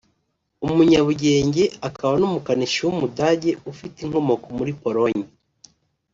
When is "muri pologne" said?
4.57-5.25